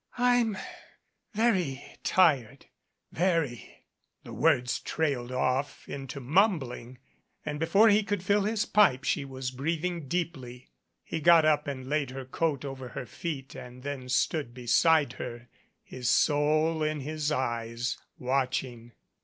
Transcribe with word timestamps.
I'm 0.17 0.57
very 1.35 1.83
tired 2.03 2.65
very" 3.11 3.85
The 4.23 4.33
words 4.33 4.79
trailed 4.79 5.31
off 5.31 5.87
into 5.87 6.19
mum 6.19 6.57
bling, 6.57 6.97
and 7.45 7.59
before 7.59 7.87
he 7.87 8.01
could 8.01 8.23
fill 8.23 8.45
his 8.45 8.65
pipe 8.65 9.03
she 9.03 9.23
was 9.25 9.51
breathing 9.51 10.07
deeply. 10.07 10.71
He 11.03 11.21
got 11.21 11.45
up 11.45 11.67
and 11.67 11.85
laid 11.87 12.09
her 12.09 12.25
coat 12.25 12.65
over 12.65 12.87
her 12.87 13.05
feet 13.05 13.53
and 13.53 13.83
then 13.83 14.09
stood 14.09 14.55
beside 14.55 15.13
her, 15.13 15.49
his 15.83 16.09
soul 16.09 16.81
in 16.81 17.01
his 17.01 17.31
eyes, 17.31 17.99
watching. 18.17 18.93